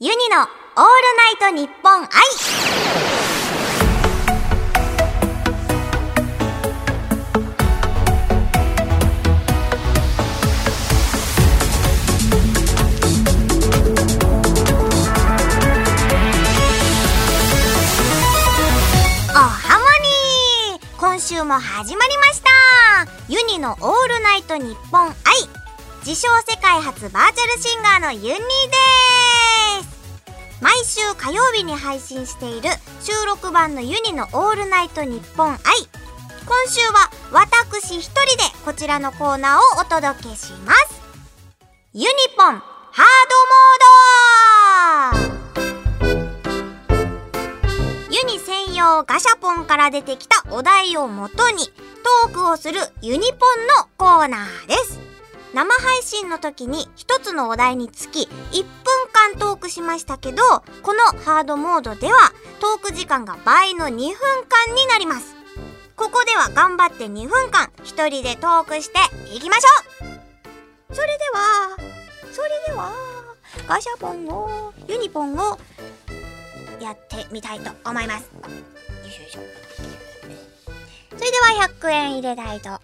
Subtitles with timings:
[0.00, 0.50] ユニのオール
[1.40, 2.08] ナイトニッポン愛
[19.30, 19.84] おハモ
[20.70, 20.96] ニー。
[20.96, 22.48] 今週も始まりました。
[23.28, 25.14] ユニのオールナイトニッポン愛
[26.06, 28.38] 自称世界初バーチャルシンガーのユニで
[29.82, 29.87] す。
[30.60, 32.68] 毎週火曜日に配信している
[33.00, 35.58] 収録版のユニのオールナイトニッポン愛
[36.48, 41.00] 今週は私一人でこちらのコーナーをお届けします。
[41.92, 43.06] ユニポンハー
[45.12, 46.18] ドモード。
[48.10, 55.07] ユニ専用ガシャポンから出てきたお題をもとにトークをするユニポンのコーナーです。
[55.54, 58.68] 生配信の時に一つのお題につき1分
[59.12, 60.42] 間トークしましたけど、
[60.82, 65.34] このハードモードではトーク時間が倍の2分間になります。
[65.96, 68.98] ここでは頑張って2分間一人でトークして
[69.34, 71.76] いきましょうそれでは、
[72.32, 72.92] それでは、
[73.66, 75.58] ガシャポンを、ユニポンを
[76.80, 78.30] やってみたいと思います。
[78.32, 78.40] よ
[79.06, 79.40] いしょよいしょ。
[81.16, 82.78] それでは100円入れたいと思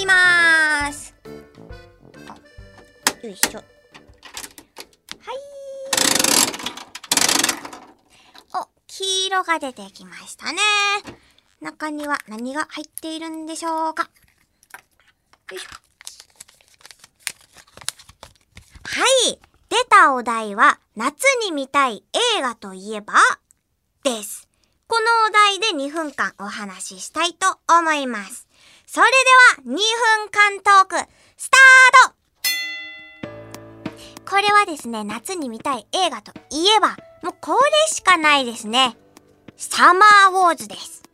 [0.00, 1.15] います。
[3.26, 3.58] よいしょ。
[3.58, 3.64] はい。
[8.54, 10.60] お、黄色が出てきましたね。
[11.60, 14.08] 中には何が入っているんでしょうか。
[15.50, 15.68] よいしょ。
[18.84, 19.40] はい。
[19.70, 22.04] 出たお題は、夏に見たい
[22.38, 23.14] 映画といえば、
[24.04, 24.48] です。
[24.86, 28.46] このお題で2分間お話ししたいと思います。
[28.86, 29.06] それ
[29.64, 29.80] では、2分
[30.30, 32.25] 間トーク、スタート
[34.28, 38.96] これはですね、夏に見たい映画といえば、もうこれしかないですね。
[39.56, 41.04] サマーウォーズです。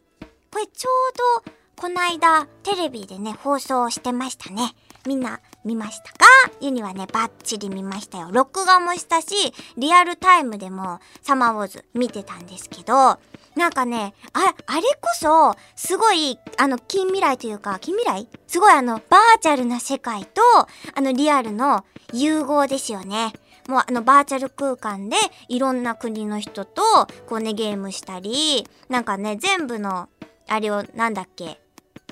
[0.50, 4.74] これちょうど、この間、テレビでね、放送してましたね。
[5.06, 6.26] みんな見ましたか？
[6.60, 8.28] ユニはね、バッチリ見ましたよ。
[8.32, 13.18] 録画もしたし、リアルタイムでもサマーウォーズ見てたんですけど、
[13.56, 18.28] なんかね、あ、あれこそ、すごい、あの、近未来というか、近未来？
[18.46, 20.40] すごいあの、バーチャルな世界と、
[20.94, 23.32] あの、リアルの融合ですよね。
[23.68, 26.82] もうあのバーチャル空間でいろんな国の人と
[27.28, 30.08] こうねゲームしたりなんかね全部の
[30.48, 31.61] あれをなんだっけ？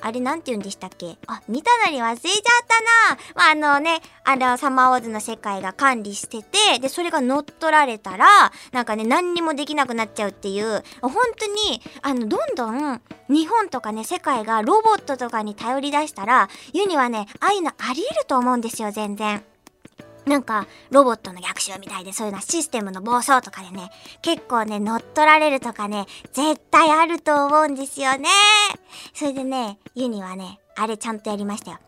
[0.01, 1.17] あれなんて言うんでしたっけ？
[1.27, 2.33] あ、見たのに忘れちゃっ
[2.67, 3.21] たな。
[3.35, 8.25] まあ、あのね、あの、サマーウォーズの世界が管理してて、で、それが乗っ取られたら、
[8.71, 19.43] なんかね、何にもできなくなっちゃうっていう、本当に、あの、どんどん、日本とかね、世界がロボットとかに頼り出したら、ユニはね、ああいうのあり得ると思うんですよ、全然。
[20.25, 23.89] なんか、ロボットの逆襲みたいで、そういうのはシステムの暴走とかでね、
[24.21, 28.29] 結構ね、乗っ取られるとかね、絶対あると思うんですよね。
[29.13, 31.79] それでね、ユニはね、あれちゃんとやりましたよ。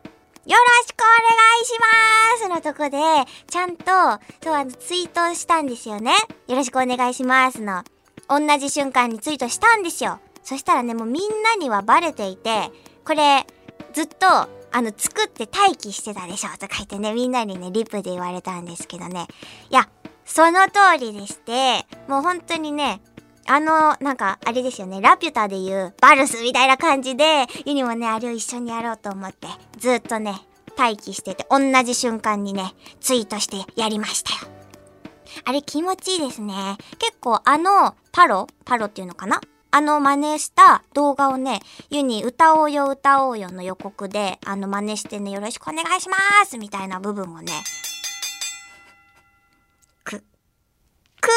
[0.46, 2.98] よろしくお願いしますのとこで、
[3.50, 3.86] ちゃんと、
[4.44, 6.14] そう、あの、ツイートしたんですよね。
[6.48, 7.84] よろしくお願いしますの。
[8.28, 10.20] 同じ瞬間にツイートしたんですよ。
[10.44, 12.72] そしたらね、もうみんなにはバレていて、
[13.06, 13.46] これ、
[13.94, 19.28] ずっと、あの、作って待機してたでしょとか言ってね、みんなにね、リプで言われたんですけどね。
[19.70, 19.88] いや、
[20.26, 23.00] その通りでして、もう本当にね、
[23.46, 29.48] あの、なんか、あれですよね、ラピュタでいうバルスみたいな感じで、ユニもね、あれを一緒にやろうと思って、
[29.78, 30.42] ずっとね、
[30.76, 34.52] 待機してて、同じ瞬間にね、ツイートしてやりましたよ。
[35.46, 36.78] あれ気持ちいいですね。
[37.00, 38.48] 結構あの、パロ？
[38.66, 39.42] パロっていうのかな？
[39.76, 47.52] あの真似した動画をね、ユニ歌おうよ歌おうよの予告で、あの真似してね、よろしくお願いしますみたいな部分をね、
[50.04, 51.30] く、く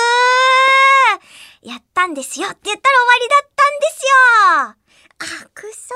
[1.64, 5.94] ーやったんですよって言ったら終わりだったんですよあ、くそ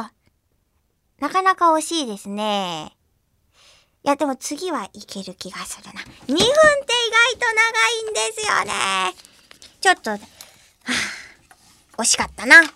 [0.00, 0.08] ー
[1.20, 2.96] なかなか惜しいですね。
[4.04, 6.00] いや、でも次はいける気がするな。
[6.00, 6.48] 2分って意外
[7.34, 8.72] と長いんですよね。
[9.82, 11.13] ちょっと、はぁ、
[11.96, 12.62] 惜しかったな。
[12.62, 12.72] それ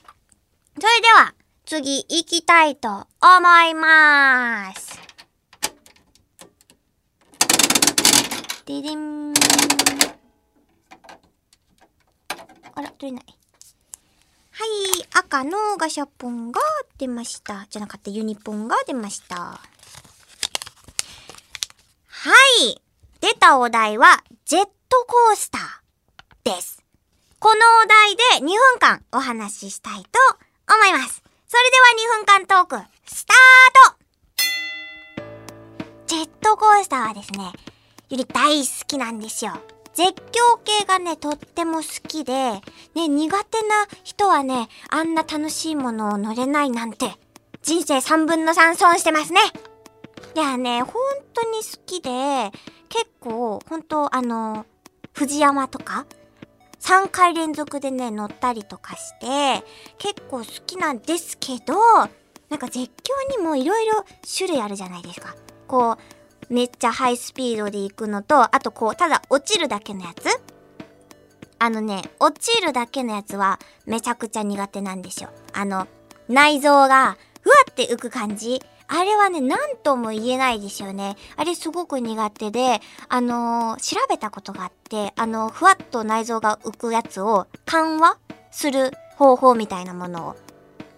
[1.00, 1.34] では、
[1.64, 3.06] 次行きたいと思
[3.68, 4.98] います。
[8.64, 9.32] ででん。
[12.74, 13.24] あら、取れない。
[14.52, 14.68] はい、
[15.14, 16.60] 赤のガシャポンが
[16.98, 17.66] 出ました。
[17.70, 19.36] じゃなかった、ユニポンが出ました。
[19.36, 19.60] は
[22.60, 22.80] い。
[23.20, 24.70] 出たお題は、ジェット
[25.06, 26.77] コースターです。
[27.40, 27.54] この
[27.84, 30.08] お題で2分間お話ししたいと
[30.74, 31.22] 思います。
[31.46, 33.36] それでは2分間トーク、スター
[35.16, 35.24] ト
[36.08, 39.52] ジェットコースターはですね、より大好きなんですよ。
[39.94, 42.32] 絶叫系がね、とっても好きで、
[42.96, 47.12] ね、苦手な人はね、あんな楽しいものを乗れないなんて、
[47.62, 49.40] 人生3分の3損してますね。
[50.34, 50.94] いやね、本
[51.32, 52.50] 当に好きで、
[52.88, 54.66] 結構、本当あの、
[55.12, 56.04] 藤山とか、
[56.88, 59.62] 3回連続でね、乗ったりとかして、
[59.98, 61.74] 結構好きなんですけど、
[62.48, 64.06] なんか絶叫にもいろいろ
[64.38, 65.36] 種類あるじゃないですか。
[65.66, 65.98] こ
[66.50, 70.28] う、めっちゃハイスピードで行くのと、あとこう、ただ落ちるだけのやつ
[71.58, 75.28] あのね、落ちるだけのやつはめちゃくちゃ苦手なんですよ。
[75.52, 75.86] あの、
[76.26, 78.62] 内臓がふわって浮く感じ。
[78.88, 81.16] あれはね、何とも言えないですよね。
[81.36, 88.16] あれすごく苦手で、あのー、調べたことがあって、あの、ふわっと内臓が浮くやつを緩和
[88.50, 90.36] する方法みたいなものを。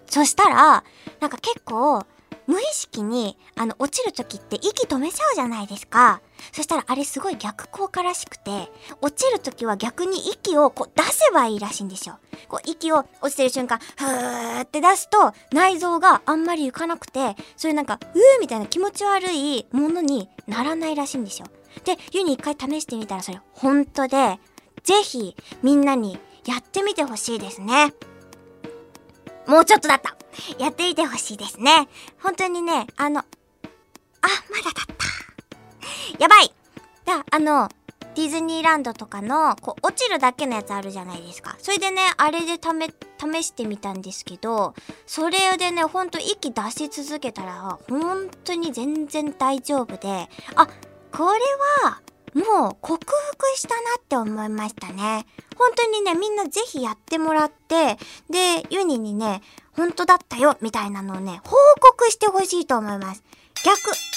[0.07, 0.85] そしたら、
[1.21, 2.05] なんか結構、
[2.47, 6.21] 無意識に、あの、落ちる時って息止めちゃうじゃないですか。
[6.53, 8.71] そしたらあれすごい逆効果らしくて、
[9.01, 12.19] 落ちる時は逆に息をこう出せばいいらしいんですよ。
[12.49, 21.47] こう息を落ちてる瞬間、ふーって出すと内臓があんまり浮かなくて、そういうなんか、うーみたいな気持ち悪いものにならないらしいんですよ。
[21.85, 24.39] で、湯に一回試してみたらそれ本当で、
[24.83, 27.95] ぜひみんなにやってみてほしいですね。
[29.47, 30.17] もうちょっとだった。
[30.59, 31.89] やってみてほしいですね。
[32.23, 33.25] 本当にね、あの、あ、
[34.51, 34.80] まだだ。
[36.19, 36.53] やばい
[37.05, 37.69] だ、あの、
[38.15, 41.57] ディズニーランドとかの、こう、落ちるだけのやつあるじゃないですか。
[41.59, 44.75] それでね、あれでため、試してみたんですけど、
[45.07, 50.67] それでね、ほんと息出し続けたら、本当に全然大丈夫で、あ、
[51.13, 51.41] これ
[51.85, 52.01] は、
[52.35, 55.27] もう克服したなって思いましたね。
[55.57, 57.99] 本当にね、みんなぜひやってもらって、
[58.29, 59.43] で、ユニにね、
[59.73, 63.23] 本当だったよ、みたいなのをね、報告してほしいと思います。
[63.65, 64.10] 逆。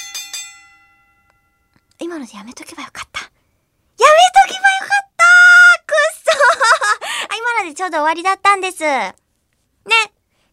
[1.99, 3.21] 今のでやめとけばよかった。
[3.21, 3.33] やめと
[4.47, 5.23] けばよかった
[5.85, 5.93] くっ
[6.25, 6.31] そ
[7.29, 8.83] あ、今のでちょうど終わりだったんです。
[8.83, 9.15] ね。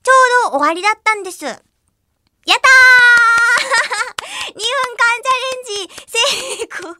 [0.03, 0.13] ちょ
[0.49, 1.45] うど終わりだったんです。
[1.45, 1.61] やったー
[4.51, 4.61] !2 分間
[5.23, 6.19] チャレンジ成
[6.81, 6.97] 功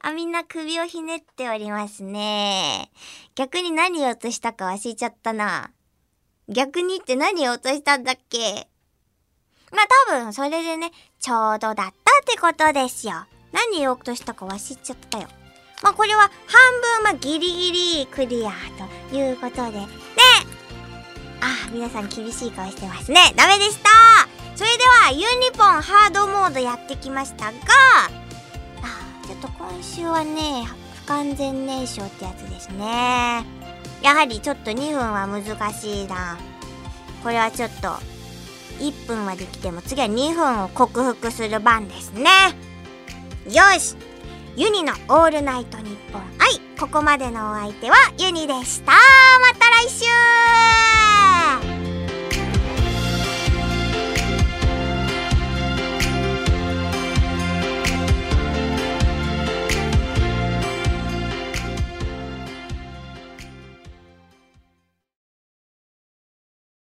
[0.00, 2.90] あ、みんな首をひねっておりますね。
[3.34, 5.70] 逆に何を落としたか忘れちゃったな。
[6.48, 8.68] 逆にって何を落としたんだっけ
[9.70, 10.90] まあ多分それでね、
[11.20, 11.94] ちょうどだったっ
[12.26, 13.24] てことですよ。
[13.52, 15.28] 何を落としたか忘れちゃったよ。
[15.82, 16.30] まあこれは半
[16.98, 18.50] 分まあギリギリクリア
[19.10, 19.80] ということで。
[19.80, 19.86] ね
[21.40, 23.32] あ、皆さん厳しい顔してますね。
[23.36, 23.90] ダメでした
[24.54, 27.52] それではユニポンハードモードやってきましたが、
[28.80, 33.44] あ、ちょっと今週はね、不完全燃焼ってやつですね。
[34.02, 36.38] やはりちょっと2分は難しいな。
[37.24, 37.88] これはちょっと、
[38.78, 42.28] 1分はできても次は2分を克服する番ですね。
[43.46, 43.96] よし。
[44.54, 48.92] ユニのオールナイトニッポンはいここまでのお相手はユニでした。
[48.92, 48.98] ま
[49.58, 49.90] た来
[51.76, 51.81] 週。